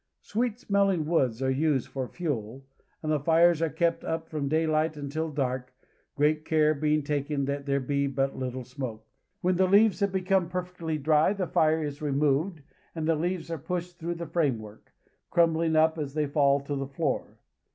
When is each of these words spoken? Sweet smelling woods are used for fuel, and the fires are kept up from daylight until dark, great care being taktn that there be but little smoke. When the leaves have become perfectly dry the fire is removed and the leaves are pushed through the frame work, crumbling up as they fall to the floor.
Sweet 0.23 0.57
smelling 0.59 1.05
woods 1.05 1.43
are 1.43 1.51
used 1.51 1.87
for 1.89 2.07
fuel, 2.07 2.65
and 3.03 3.11
the 3.11 3.19
fires 3.19 3.61
are 3.61 3.69
kept 3.69 4.03
up 4.03 4.27
from 4.29 4.47
daylight 4.47 4.97
until 4.97 5.29
dark, 5.29 5.75
great 6.15 6.43
care 6.43 6.73
being 6.73 7.03
taktn 7.03 7.45
that 7.45 7.67
there 7.67 7.79
be 7.79 8.07
but 8.07 8.35
little 8.35 8.63
smoke. 8.63 9.05
When 9.41 9.57
the 9.57 9.67
leaves 9.67 9.99
have 9.99 10.11
become 10.11 10.49
perfectly 10.49 10.97
dry 10.97 11.33
the 11.33 11.45
fire 11.45 11.83
is 11.83 12.01
removed 12.01 12.63
and 12.95 13.07
the 13.07 13.13
leaves 13.13 13.51
are 13.51 13.59
pushed 13.59 13.99
through 13.99 14.15
the 14.15 14.25
frame 14.25 14.57
work, 14.57 14.91
crumbling 15.29 15.75
up 15.75 15.99
as 15.99 16.15
they 16.15 16.25
fall 16.25 16.61
to 16.61 16.75
the 16.75 16.87
floor. 16.87 17.37